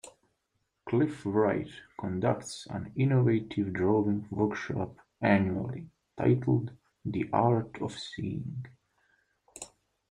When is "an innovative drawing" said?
2.71-4.27